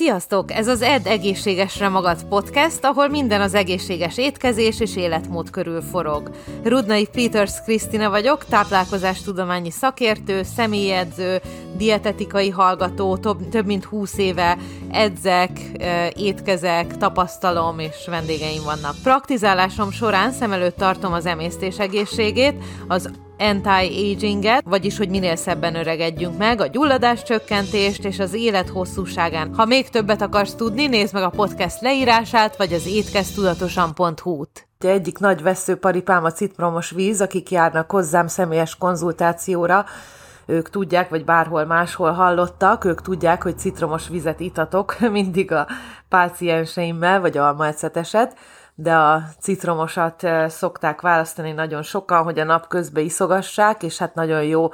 [0.00, 0.52] Sziasztok!
[0.52, 6.30] Ez az Ed Egészségesre Magad podcast, ahol minden az egészséges étkezés és életmód körül forog.
[6.62, 11.40] Rudnai Peters Krisztina vagyok, táplálkozástudományi szakértő, személyedző,
[11.76, 14.58] dietetikai hallgató, több, több mint 20 éve
[14.90, 15.50] edzek,
[16.14, 18.94] étkezek, tapasztalom és vendégeim vannak.
[19.02, 22.54] Praktizálásom során szem előtt tartom az emésztés egészségét,
[22.88, 23.10] az
[23.40, 29.54] anti-aginget, vagyis hogy minél szebben öregedjünk meg, a gyulladás csökkentést és az élet hosszúságán.
[29.54, 34.68] Ha még többet akarsz tudni, nézd meg a podcast leírását, vagy az étkeztudatosan.hu-t.
[34.78, 39.84] Egyik nagy veszőparipám a citromos víz, akik járnak hozzám személyes konzultációra,
[40.46, 45.66] ők tudják, vagy bárhol máshol hallottak, ők tudják, hogy citromos vizet itatok mindig a
[46.08, 48.36] pácienseimmel, vagy almaeceteset,
[48.74, 54.42] de a citromosat szokták választani nagyon sokan, hogy a nap közben iszogassák, és hát nagyon
[54.42, 54.68] jó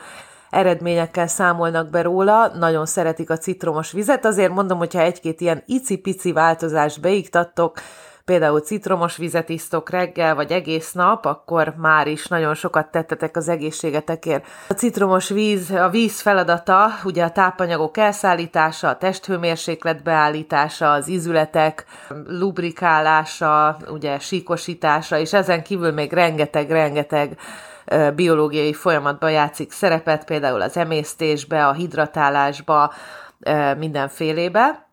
[0.50, 6.32] eredményekkel számolnak be róla, nagyon szeretik a citromos vizet, azért mondom, hogyha egy-két ilyen icipici
[6.32, 7.78] változást beiktattok,
[8.26, 13.48] például citromos vizet isztok reggel, vagy egész nap, akkor már is nagyon sokat tettetek az
[13.48, 14.44] egészségetekért.
[14.68, 21.84] A citromos víz, a víz feladata, ugye a tápanyagok elszállítása, a testhőmérséklet beállítása, az izületek
[22.26, 27.38] lubrikálása, ugye síkosítása, és ezen kívül még rengeteg-rengeteg
[28.14, 32.92] biológiai folyamatban játszik szerepet, például az emésztésbe, a hidratálásba,
[33.78, 34.85] mindenfélébe.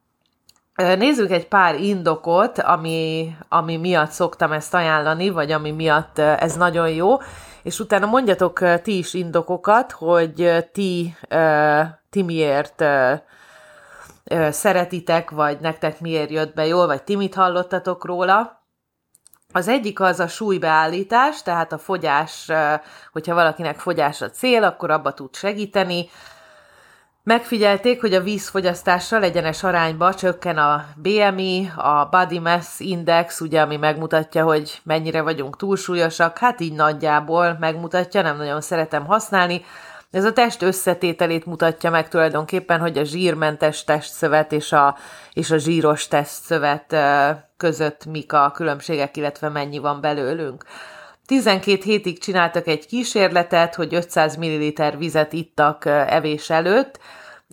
[0.76, 6.90] Nézzük egy pár indokot, ami, ami miatt szoktam ezt ajánlani, vagy ami miatt ez nagyon
[6.90, 7.18] jó,
[7.64, 11.16] és utána mondjatok ti is indokokat, hogy ti,
[12.10, 12.84] ti miért
[14.50, 18.62] szeretitek, vagy nektek miért jött be jól, vagy ti mit hallottatok róla.
[19.52, 22.52] Az egyik az a súlybeállítás, tehát a fogyás,
[23.12, 26.10] hogyha valakinek fogyás a cél, akkor abba tud segíteni.
[27.26, 33.78] Megfigyelték, hogy a vízfogyasztással egyenes arányba csökken a BMI, a Body Mass Index, ugye, ami
[33.78, 39.66] megmutatja, hogy mennyire vagyunk túlsúlyosak, hát így nagyjából megmutatja, nem nagyon szeretem használni.
[40.12, 44.98] Ez a test összetételét mutatja meg tulajdonképpen, hogy a zsírmentes testszövet és a,
[45.34, 46.96] és a zsíros testszövet
[47.58, 50.66] között mik a különbségek, illetve mennyi van belőlünk.
[51.26, 57.00] 12 hétig csináltak egy kísérletet, hogy 500 ml vizet ittak evés előtt,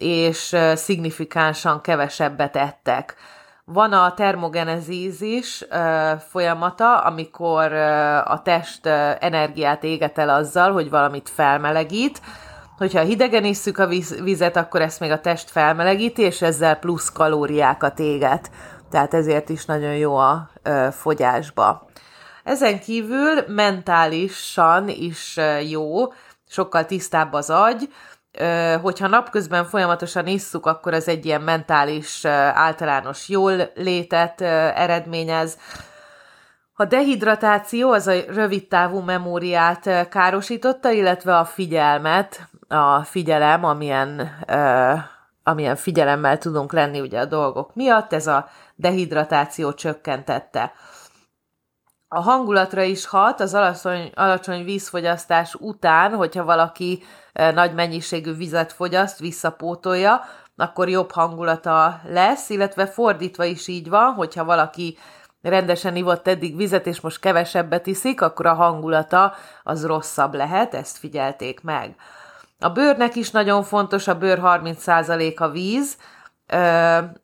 [0.00, 3.15] és szignifikánsan kevesebbet ettek.
[3.65, 5.65] Van a termogenezízis
[6.28, 7.72] folyamata, amikor
[8.25, 8.87] a test
[9.19, 12.21] energiát éget el azzal, hogy valamit felmelegít,
[12.78, 13.88] hogyha hidegen isszük a
[14.22, 18.50] vizet, akkor ezt még a test felmelegíti, és ezzel plusz kalóriákat éget.
[18.91, 20.50] Tehát ezért is nagyon jó a
[20.91, 21.88] fogyásba.
[22.44, 25.38] Ezen kívül mentálisan is
[25.69, 26.12] jó,
[26.49, 27.88] sokkal tisztább az agy,
[28.83, 32.25] hogyha napközben folyamatosan isszuk, akkor az egy ilyen mentális,
[32.55, 35.59] általános jól létet eredményez.
[36.75, 44.31] A dehidratáció az a rövid távú memóriát károsította, illetve a figyelmet, a figyelem, amilyen,
[45.43, 50.73] amilyen figyelemmel tudunk lenni ugye a dolgok miatt, ez a dehidratáció csökkentette.
[52.12, 59.19] A hangulatra is hat, az alacsony, alacsony vízfogyasztás után, hogyha valaki nagy mennyiségű vizet fogyaszt,
[59.19, 60.20] visszapótolja,
[60.56, 64.99] akkor jobb hangulata lesz, illetve fordítva is így van, hogyha valaki
[65.43, 70.99] rendesen ivott eddig vizet, és most kevesebbet iszik, akkor a hangulata az rosszabb lehet, ezt
[70.99, 71.94] figyelték meg.
[72.59, 75.97] A bőrnek is nagyon fontos, a bőr 30% a víz,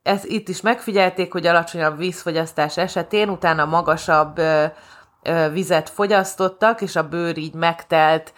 [0.02, 4.40] ez, itt is megfigyelték, hogy alacsonyabb vízfogyasztás esetén utána magasabb
[5.52, 8.32] vizet fogyasztottak, és a bőr így megtelt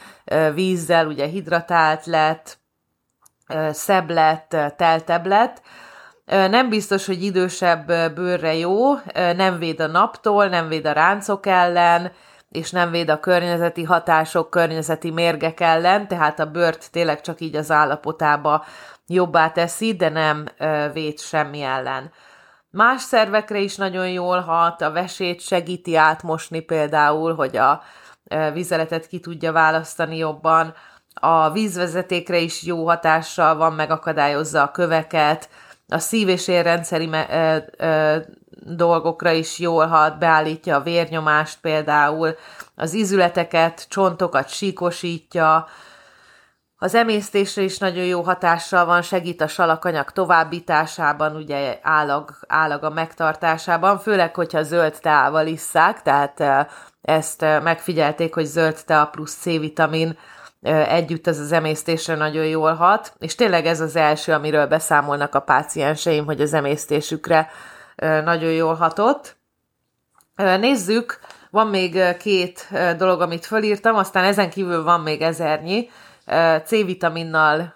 [0.55, 2.59] vízzel, ugye hidratált lett,
[3.71, 5.63] szebb lett, teltebb lett.
[6.27, 12.13] Nem biztos, hogy idősebb bőrre jó, nem véd a naptól, nem véd a ráncok ellen,
[12.49, 17.57] és nem véd a környezeti hatások, környezeti mérgek ellen, tehát a bőrt tényleg csak így
[17.57, 18.65] az állapotába
[19.07, 20.49] jobbá teszi, de nem
[20.93, 22.13] véd semmi ellen.
[22.71, 27.83] Más szervekre is nagyon jól hat, a vesét segíti átmosni például, hogy a
[28.53, 30.75] vizeletet ki tudja választani jobban,
[31.21, 35.49] a vízvezetékre is jó hatással van, megakadályozza a köveket,
[35.89, 37.11] a szív- és érrendszeri
[38.63, 42.37] dolgokra is jól hat, beállítja a vérnyomást például,
[42.75, 45.67] az izületeket, csontokat síkosítja,
[46.81, 52.91] az emésztésre is nagyon jó hatással van, segít a salakanyag továbbításában, ugye állag, állag a
[52.91, 56.45] megtartásában, főleg, hogyha zöld teával isszák, tehát
[57.03, 60.19] ezt megfigyelték, hogy zöld tea plusz C-vitamin
[60.89, 65.41] együtt ez az emésztésre nagyon jól hat, és tényleg ez az első, amiről beszámolnak a
[65.41, 67.51] pácienseim, hogy az emésztésükre
[68.01, 69.37] nagyon jól hatott.
[70.37, 71.19] Nézzük,
[71.51, 75.91] van még két dolog, amit fölírtam, aztán ezen kívül van még ezernyi.
[76.65, 77.75] C-vitaminnal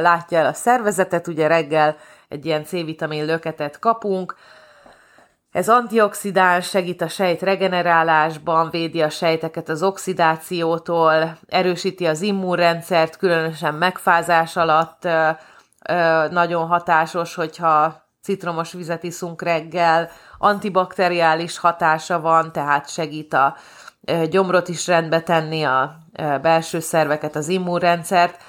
[0.00, 1.96] látja el a szervezetet, ugye reggel
[2.28, 4.36] egy ilyen C-vitamin löketet kapunk,
[5.50, 13.74] ez antioxidáns, segít a sejt regenerálásban, védi a sejteket az oxidációtól, erősíti az immunrendszert, különösen
[13.74, 15.08] megfázás alatt
[16.30, 23.56] nagyon hatásos, hogyha citromos vizet iszunk reggel, antibakteriális hatása van, tehát segít a
[24.30, 25.98] gyomrot is rendbe tenni, a
[26.42, 28.40] belső szerveket, az immunrendszert.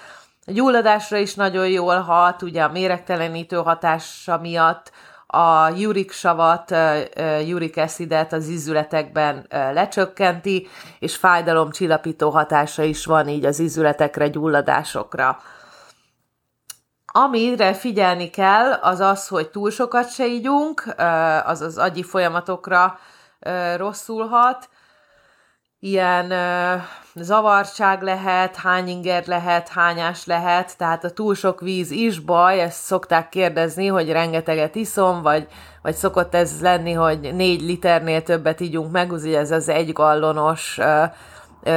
[0.45, 4.91] A gyulladásra is nagyon jól hat, ugye a méregtelenítő hatása miatt,
[5.27, 6.75] a uric savat,
[7.51, 10.67] uric acidet az ízületekben lecsökkenti,
[10.99, 15.39] és fájdalomcsillapító hatása is van így az ízületekre, gyulladásokra.
[17.17, 20.95] Amire figyelni kell, az az, hogy túl sokat se ígyunk,
[21.45, 22.99] az az agyi folyamatokra
[23.75, 24.69] rosszulhat,
[25.79, 26.75] ilyen ö,
[27.13, 32.83] zavartság lehet, hány inger lehet, hányás lehet, tehát a túl sok víz is baj, ezt
[32.83, 35.47] szokták kérdezni, hogy rengeteget iszom, vagy,
[35.81, 40.79] vagy szokott ez lenni, hogy négy liternél többet ígyunk meg, ugye ez az egy gallonos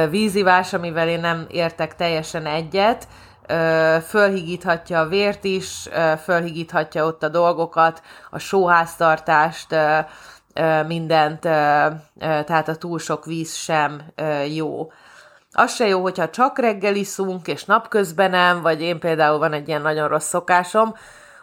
[0.09, 3.07] vízivás, amivel én nem értek teljesen egyet,
[4.07, 5.89] fölhigíthatja a vért is,
[6.23, 9.75] fölhigíthatja ott a dolgokat, a sóháztartást,
[10.87, 11.39] mindent,
[12.19, 14.01] tehát a túl sok víz sem
[14.53, 14.91] jó.
[15.51, 19.67] Az se jó, hogyha csak reggel iszunk, és napközben nem, vagy én például van egy
[19.67, 20.93] ilyen nagyon rossz szokásom,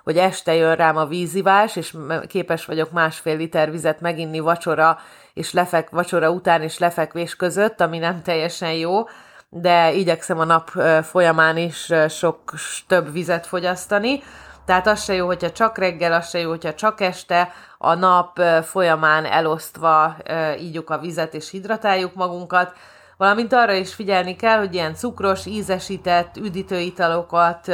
[0.05, 4.99] hogy este jön rám a vízivás, és képes vagyok másfél liter vizet meginni vacsora,
[5.35, 9.05] és lefek, vacsora után és lefekvés között, ami nem teljesen jó,
[9.49, 10.69] de igyekszem a nap
[11.03, 12.53] folyamán is sok
[12.87, 14.23] több vizet fogyasztani.
[14.65, 18.41] Tehát az se jó, hogyha csak reggel, az se jó, hogyha csak este, a nap
[18.63, 20.17] folyamán elosztva
[20.59, 22.73] ígyuk a vizet és hidratáljuk magunkat,
[23.17, 27.71] valamint arra is figyelni kell, hogy ilyen cukros, ízesített üdítőitalokat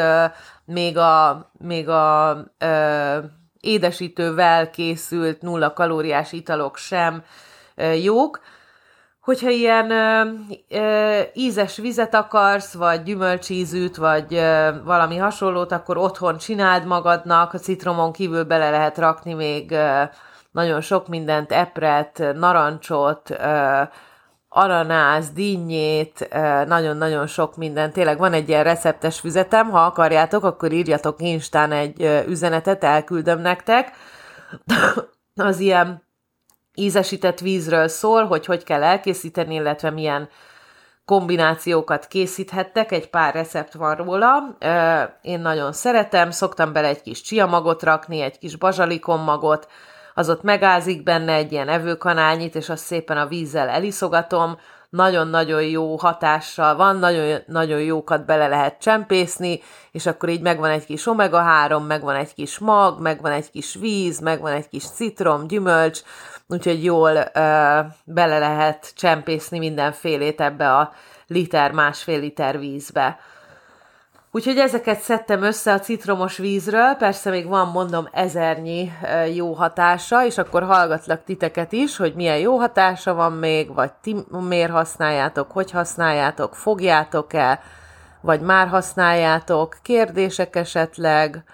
[0.65, 3.19] még a, még a ö,
[3.61, 7.23] édesítővel készült nulla kalóriás italok sem
[8.03, 8.41] jók,
[9.23, 10.31] hogyha ilyen ö,
[10.69, 17.59] ö, ízes vizet akarsz, vagy gyümölcsízűt, vagy ö, valami hasonlót, akkor otthon csináld magadnak, a
[17.59, 20.03] citromon kívül bele lehet rakni még ö,
[20.51, 23.83] nagyon sok mindent, epret, narancsot, ö,
[24.55, 26.29] ananász, dinnyét,
[26.67, 27.93] nagyon-nagyon sok minden.
[27.93, 33.91] Tényleg van egy ilyen receptes füzetem, ha akarjátok, akkor írjatok Instán egy üzenetet, elküldöm nektek.
[35.35, 36.03] Az ilyen
[36.75, 40.29] ízesített vízről szól, hogy hogy kell elkészíteni, illetve milyen
[41.05, 44.57] kombinációkat készíthettek, egy pár recept van róla.
[45.23, 49.69] Én nagyon szeretem, szoktam bele egy kis csiamagot rakni, egy kis bazsalikonmagot,
[50.15, 54.59] az ott megázik benne egy ilyen evőkanálnyit, és azt szépen a vízzel eliszogatom,
[54.93, 59.61] nagyon-nagyon jó hatással van, nagyon, nagyon jókat bele lehet csempészni,
[59.93, 64.21] és akkor így megvan egy kis omega-3, megvan egy kis mag, megvan egy kis víz,
[64.21, 66.01] megvan egy kis citrom, gyümölcs,
[66.49, 70.93] úgyhogy jól ö, bele lehet csempészni mindenfélét ebbe a
[71.27, 73.19] liter, másfél liter vízbe.
[74.35, 78.93] Úgyhogy ezeket szedtem össze a citromos vízről, persze még van, mondom, ezernyi
[79.35, 84.17] jó hatása, és akkor hallgatlak titeket is, hogy milyen jó hatása van még, vagy ti
[84.49, 87.61] miért használjátok, hogy használjátok, fogjátok-e,
[88.21, 91.45] vagy már használjátok, kérdések esetleg,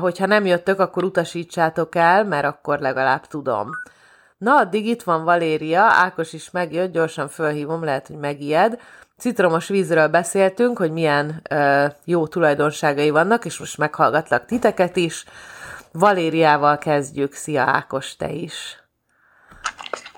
[0.00, 3.70] hogyha nem jöttök, akkor utasítsátok el, mert akkor legalább tudom.
[4.38, 8.80] Na, addig itt van Valéria, Ákos is megjött, gyorsan fölhívom, lehet, hogy megijed.
[9.18, 15.24] Citromos vízről beszéltünk, hogy milyen ö, jó tulajdonságai vannak, és most meghallgatlak titeket is.
[15.92, 17.34] Valériával kezdjük.
[17.34, 18.76] Szia Ákos, te is!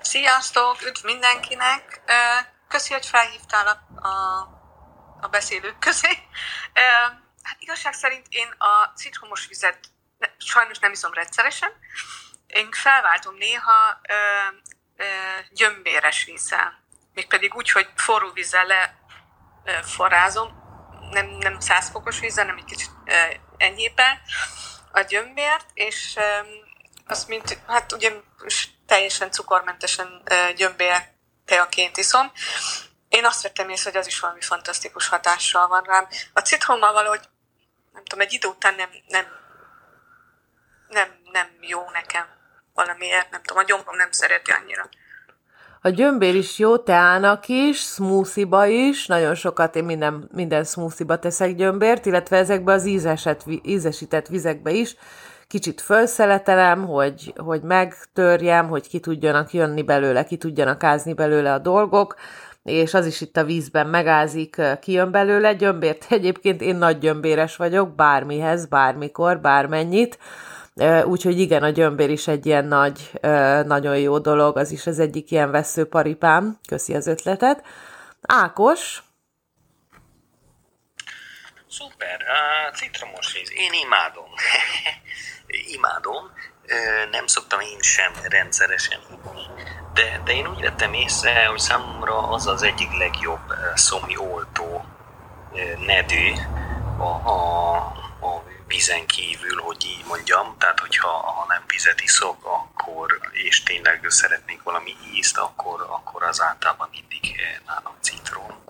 [0.01, 0.75] Sziasztok!
[0.87, 2.01] Üdv mindenkinek!
[2.67, 4.41] Köszi, hogy felhívtál a, a,
[5.21, 6.07] a beszélők közé.
[7.41, 9.79] Hát igazság szerint én a citromos vizet
[10.37, 11.69] sajnos nem iszom rendszeresen.
[12.49, 14.13] Én felváltom néha ö,
[14.95, 15.05] ö,
[15.51, 16.87] gyömbéres vízzel
[17.19, 18.95] mégpedig úgy, hogy forró vízzel
[19.63, 20.57] leforrázom,
[21.11, 22.91] nem, nem 100 fokos vízzel, nem egy kicsit
[23.57, 24.21] enyhéppen
[24.91, 26.19] a gyömbért, és
[27.07, 28.13] azt mint, hát ugye
[28.85, 30.23] teljesen cukormentesen
[30.55, 31.11] gyömbér
[31.45, 32.31] teaként iszom.
[33.09, 36.07] Én azt vettem észre, hogy az is valami fantasztikus hatással van rám.
[36.33, 37.21] A citrommal valahogy,
[37.93, 39.25] nem tudom, egy idő után nem, nem,
[40.87, 42.38] nem, nem jó nekem
[42.85, 44.89] valamiért, nem tudom, a gyomrom nem szereti annyira.
[45.81, 51.55] A gyömbér is jó, teának is, smoothie is, nagyon sokat én minden, minden smoothie teszek
[51.55, 54.95] gyömbért, illetve ezekbe az ízeset, ízesített vizekbe is.
[55.47, 61.59] Kicsit felszeletelem, hogy, hogy megtörjem, hogy ki tudjanak jönni belőle, ki tudjanak ázni belőle a
[61.59, 62.15] dolgok,
[62.63, 65.53] és az is itt a vízben megázik, kijön belőle.
[65.53, 70.17] Gyömbért egyébként én nagy gyömbéres vagyok, bármihez, bármikor, bármennyit
[71.03, 73.11] Úgyhogy igen, a gyömbér is egy ilyen nagy,
[73.65, 76.59] nagyon jó dolog, az is az egyik ilyen veszőparipám.
[76.67, 77.63] Köszi az ötletet.
[78.21, 79.03] Ákos?
[81.69, 84.29] Szuper, uh, citromos víz, én imádom.
[85.75, 86.31] imádom,
[87.11, 89.45] nem szoktam én sem rendszeresen inni,
[89.93, 94.85] de, de én úgy vettem észre, hogy számomra az az egyik legjobb szomi oltó
[95.85, 96.33] nedű
[96.97, 97.75] a, a,
[98.21, 104.05] a vízen kívül, hogy így mondjam, tehát hogyha ha nem vizet iszok, akkor, és tényleg
[104.07, 108.63] szeretnék valami ízt, akkor, akkor az általában mindig nálam citrom.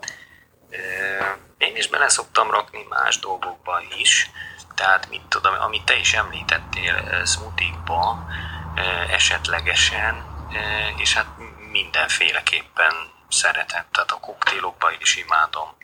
[1.58, 4.30] Én is bele szoktam rakni más dolgokba is,
[4.76, 8.28] tehát mit tudom, amit te is említettél smoothie-ba,
[9.10, 10.26] esetlegesen,
[10.98, 11.28] és hát
[11.72, 12.94] mindenféleképpen
[13.30, 15.78] szeretem, tehát a koktélokba is imádom,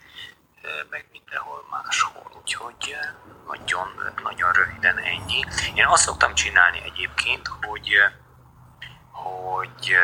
[0.89, 2.95] meg mindenhol máshol, úgyhogy
[3.47, 5.43] nagyon, nagyon röviden ennyi.
[5.73, 7.93] Én azt szoktam csinálni egyébként, hogy,
[9.11, 9.95] hogy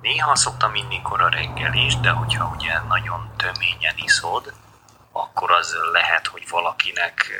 [0.00, 4.52] néha szoktam inni kora reggel is, de hogyha ugye nagyon töményen iszod,
[5.12, 7.30] akkor az lehet, hogy valakinek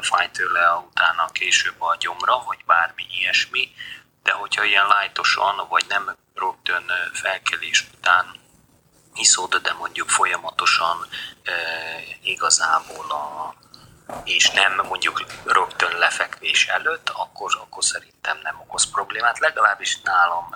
[0.00, 3.68] fáj tőle utána később a gyomra, vagy bármi ilyesmi,
[4.22, 8.37] de hogyha ilyen lájtosan, vagy nem rögtön felkelés után
[9.18, 11.06] iszod, de mondjuk folyamatosan
[11.44, 11.52] e,
[12.22, 13.54] igazából a,
[14.24, 20.48] és nem mondjuk rögtön lefekvés előtt, akkor, akkor szerintem nem okoz problémát, legalábbis nálam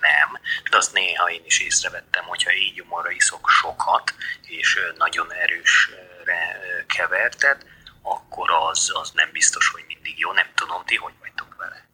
[0.00, 6.60] nem, de azt néha én is észrevettem, hogyha így gyomorra iszok sokat, és nagyon erősre
[6.86, 7.64] keverted,
[8.02, 11.87] akkor az, az nem biztos, hogy mindig jó, nem tudom, ti hogy vagytok vele.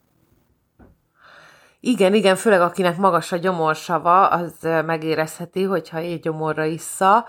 [1.87, 4.53] Igen, igen, főleg akinek magas a gyomorsava, az
[4.87, 7.27] megérezheti, hogyha gyomorra issza,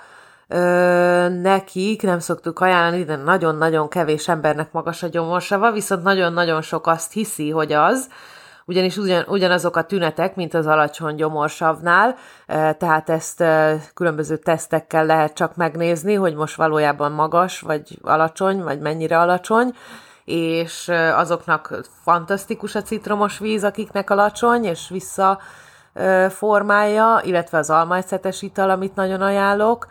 [0.47, 6.87] Ö, nekik nem szoktuk ajánlani, de nagyon-nagyon kevés embernek magas a gyomorsava, viszont nagyon-nagyon sok
[6.87, 8.09] azt hiszi, hogy az,
[8.65, 12.15] ugyanis ugyan, ugyanazok a tünetek, mint az alacsony gyomorsavnál,
[12.77, 13.43] tehát ezt
[13.93, 19.73] különböző tesztekkel lehet csak megnézni, hogy most valójában magas, vagy alacsony, vagy mennyire alacsony,
[20.25, 25.39] és azoknak fantasztikus a citromos víz, akiknek alacsony, és vissza
[26.29, 29.87] formája, illetve az almaecetes ital, amit nagyon ajánlok,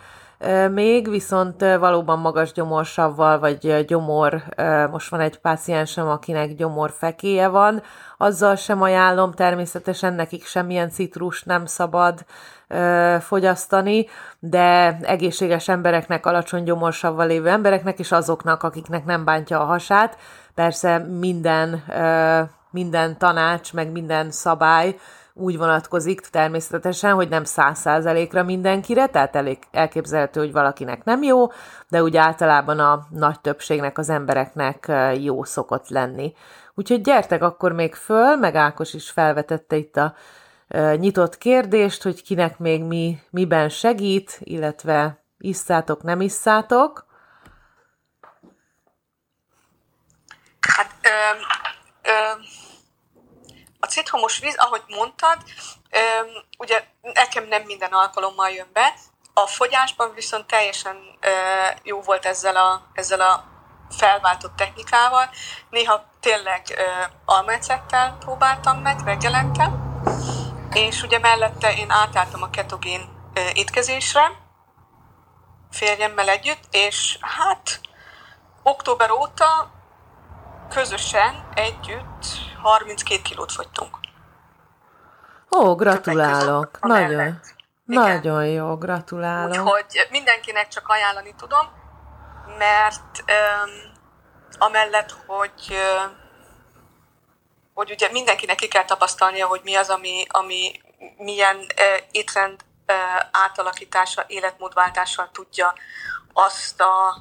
[0.70, 4.42] még, viszont valóban magas gyomorsavval, vagy gyomor,
[4.90, 7.82] most van egy páciensem, akinek gyomor fekéje van,
[8.18, 12.24] azzal sem ajánlom, természetesen nekik semmilyen citrus nem szabad
[13.20, 14.06] fogyasztani,
[14.38, 20.16] de egészséges embereknek, alacsony gyomorsavval lévő embereknek, és azoknak, akiknek nem bántja a hasát,
[20.54, 21.84] persze minden,
[22.70, 24.96] minden tanács, meg minden szabály,
[25.34, 31.46] úgy vonatkozik természetesen, hogy nem száz százalékra mindenkire, tehát elég elképzelhető, hogy valakinek nem jó,
[31.88, 36.34] de úgy általában a nagy többségnek az embereknek jó szokott lenni.
[36.74, 40.14] Úgyhogy gyertek akkor még föl, meg Ákos is felvetette itt a
[40.96, 47.06] nyitott kérdést, hogy kinek még mi, miben segít, illetve isszátok, nem isszátok.
[50.60, 51.38] Hát, ö,
[52.02, 52.42] ö,
[53.94, 55.38] citromos víz, ahogy mondtad,
[56.58, 58.94] ugye nekem nem minden alkalommal jön be,
[59.34, 61.18] a fogyásban viszont teljesen
[61.82, 63.44] jó volt ezzel a, ezzel a
[63.90, 65.30] felváltott technikával.
[65.70, 66.62] Néha tényleg
[67.24, 69.70] almecettel próbáltam meg reggelente,
[70.72, 74.32] és ugye mellette én átálltam a ketogén étkezésre,
[75.70, 77.80] férjemmel együtt, és hát
[78.62, 79.70] október óta
[80.68, 83.98] közösen együtt 32 kilót fogytunk.
[85.56, 86.78] Ó, gratulálok.
[86.80, 87.40] Nagyon,
[87.84, 89.66] nagyon jó, gratulálok.
[89.66, 91.66] Úgyhogy mindenkinek csak ajánlani tudom,
[92.58, 93.92] mert um,
[94.58, 96.10] amellett, hogy uh,
[97.74, 100.80] hogy ugye mindenkinek ki kell tapasztalnia, hogy mi az, ami, ami
[101.16, 101.66] milyen uh,
[102.10, 102.94] étrend uh,
[103.30, 105.74] átalakítása, életmódváltással tudja
[106.32, 107.20] azt a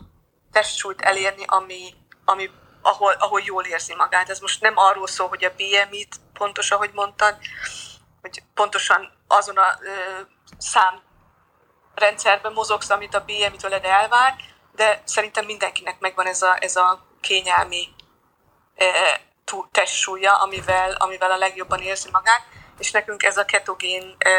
[0.52, 1.94] testsúlyt elérni, ami,
[2.26, 2.50] ami
[2.84, 4.30] ahol, ahol jól érzi magát.
[4.30, 7.38] Ez most nem arról szól, hogy a BMI-t pontos, ahogy mondtad,
[8.22, 9.90] hogy pontosan azon a ö,
[10.58, 11.02] szám
[11.96, 14.36] rendszerben mozogsz, amit a BMI tőled elvár,
[14.76, 17.88] de szerintem mindenkinek megvan ez a, ez a kényelmi
[18.76, 18.86] ö,
[19.72, 22.42] testsúlya, amivel, amivel a legjobban érzi magát,
[22.78, 24.30] és nekünk ez a ketogén ö,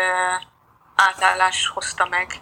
[0.94, 2.38] átállás hozta meg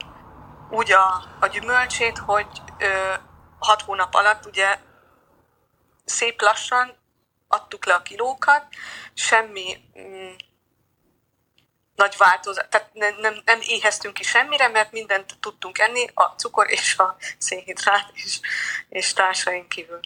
[0.71, 2.47] úgy a, a gyümölcsét, hogy
[2.79, 3.13] ö,
[3.59, 4.79] hat hónap alatt ugye
[6.05, 6.97] szép lassan
[7.49, 8.67] adtuk le a kilókat,
[9.15, 10.33] semmi mm,
[11.95, 16.71] nagy változás, tehát nem, nem, nem éheztünk ki semmire, mert mindent tudtunk enni, a cukor
[16.71, 18.41] és a szénhidrát és,
[18.89, 20.01] és társaink kívül.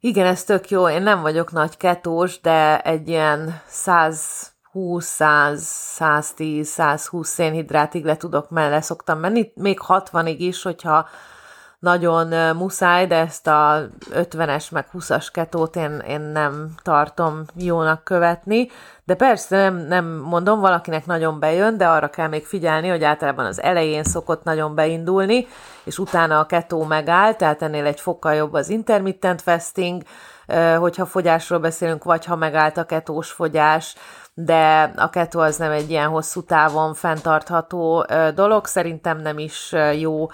[0.00, 0.88] Igen, ez tök jó.
[0.88, 8.50] Én nem vagyok nagy ketós, de egy ilyen 120, 100, 110, 120 szénhidrátig le tudok
[8.50, 11.08] mellé szoktam menni, még 60-ig is, hogyha
[11.78, 18.68] nagyon muszáj, de ezt a 50-es meg 20-as ketót én, én nem tartom jónak követni.
[19.04, 23.44] De persze nem, nem mondom, valakinek nagyon bejön, de arra kell még figyelni, hogy általában
[23.44, 25.46] az elején szokott nagyon beindulni,
[25.84, 30.02] és utána a ketó megáll, tehát ennél egy fokkal jobb az intermittent fasting,
[30.78, 33.94] hogyha fogyásról beszélünk, vagy ha megállt a ketós fogyás,
[34.38, 40.26] de a keto az nem egy ilyen hosszú távon fenntartható dolog, szerintem nem is jó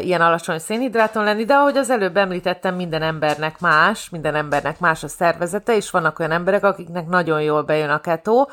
[0.00, 5.02] ilyen alacsony szénhidráton lenni, de ahogy az előbb említettem, minden embernek más, minden embernek más
[5.02, 8.46] a szervezete, és vannak olyan emberek, akiknek nagyon jól bejön a keto,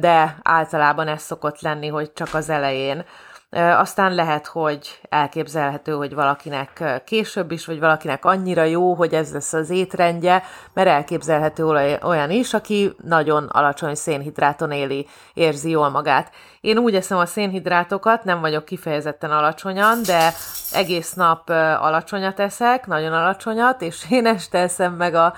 [0.00, 3.04] de általában ez szokott lenni, hogy csak az elején.
[3.50, 9.52] Aztán lehet, hogy elképzelhető, hogy valakinek később is, vagy valakinek annyira jó, hogy ez lesz
[9.52, 11.64] az étrendje, mert elképzelhető
[12.02, 16.30] olyan is, aki nagyon alacsony szénhidráton éli, érzi jól magát.
[16.60, 20.32] Én úgy eszem a szénhidrátokat, nem vagyok kifejezetten alacsonyan, de
[20.72, 21.48] egész nap
[21.80, 25.34] alacsonyat eszek, nagyon alacsonyat, és én este eszem meg a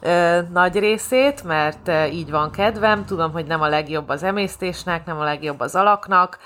[0.00, 5.06] ö, nagy részét, mert ö, így van kedvem, tudom, hogy nem a legjobb az emésztésnek,
[5.06, 6.38] nem a legjobb az alaknak,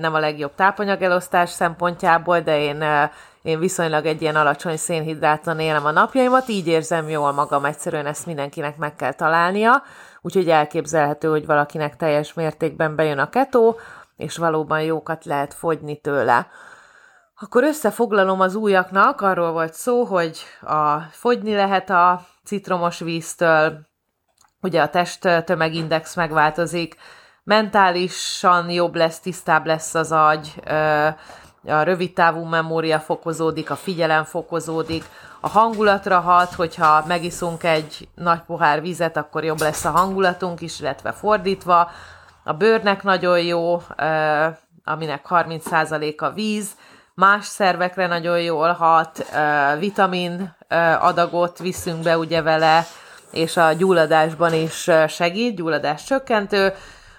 [0.00, 2.84] nem a legjobb tápanyagelosztás szempontjából, de én,
[3.42, 8.26] én viszonylag egy ilyen alacsony szénhidráton élem a napjaimat, így érzem jól magam, egyszerűen ezt
[8.26, 9.82] mindenkinek meg kell találnia,
[10.20, 13.78] úgyhogy elképzelhető, hogy valakinek teljes mértékben bejön a ketó,
[14.16, 16.46] és valóban jókat lehet fogyni tőle.
[17.40, 23.86] Akkor összefoglalom az újaknak, arról volt szó, hogy a, fogyni lehet a citromos víztől,
[24.62, 26.96] ugye a test tömegindex megváltozik,
[27.44, 30.62] mentálisan jobb lesz, tisztább lesz az agy,
[31.66, 35.04] a rövid távú memória fokozódik, a figyelem fokozódik,
[35.40, 40.80] a hangulatra hat, hogyha megiszunk egy nagy pohár vizet, akkor jobb lesz a hangulatunk is,
[40.80, 41.90] illetve fordítva.
[42.44, 43.82] A bőrnek nagyon jó,
[44.84, 46.76] aminek 30% a víz,
[47.16, 49.32] más szervekre nagyon jól hat,
[49.78, 50.56] vitamin
[51.00, 52.86] adagot viszünk be ugye vele,
[53.30, 56.72] és a gyulladásban is segít, gyulladás csökkentő,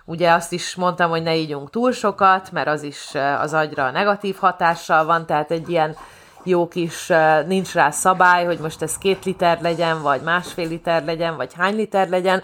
[0.10, 4.36] Ugye azt is mondtam, hogy ne ígyunk túl sokat, mert az is az agyra negatív
[4.36, 5.95] hatással van, tehát egy ilyen
[6.43, 7.12] jó kis,
[7.45, 11.75] nincs rá szabály, hogy most ez két liter legyen, vagy másfél liter legyen, vagy hány
[11.75, 12.43] liter legyen.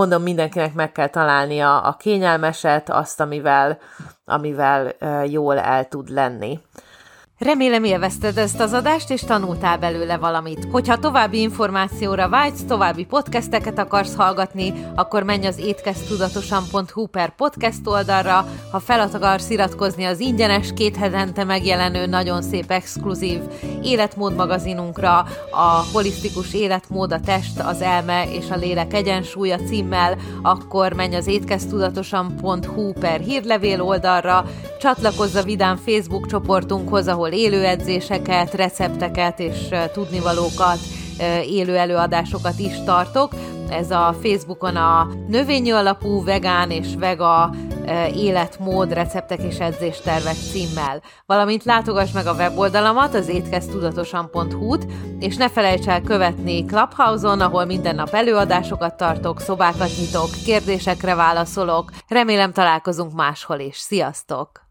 [0.00, 3.78] Mondom, mindenkinek meg kell találnia a kényelmeset, azt, amivel,
[4.24, 4.94] amivel
[5.26, 6.60] jól el tud lenni.
[7.44, 10.66] Remélem élvezted ezt az adást, és tanultál belőle valamit.
[10.70, 18.46] Hogyha további információra vágysz, további podcasteket akarsz hallgatni, akkor menj az étkeztudatosan.hu per podcast oldalra,
[18.70, 23.40] ha fel akarsz iratkozni az ingyenes, két hetente megjelenő, nagyon szép exkluzív
[23.82, 25.18] életmód magazinunkra,
[25.50, 31.26] a holisztikus életmód, a test, az elme és a lélek egyensúlya címmel, akkor menj az
[31.26, 34.44] étkeztudatosan.hu per hírlevél oldalra,
[34.80, 40.78] csatlakozz a Vidám Facebook csoportunkhoz, ahol élő edzéseket, recepteket és tudnivalókat,
[41.46, 43.32] élő előadásokat is tartok.
[43.70, 47.54] Ez a Facebookon a növényi alapú vegán és vega
[48.14, 51.02] életmód, receptek és edzéstervek címmel.
[51.26, 54.86] Valamint látogass meg a weboldalamat, az étkeztudatosan.hu-t,
[55.18, 61.90] és ne felejts el követni Clubhouse-on, ahol minden nap előadásokat tartok, szobákat nyitok, kérdésekre válaszolok.
[62.08, 63.76] Remélem találkozunk máshol is.
[63.76, 64.69] Sziasztok!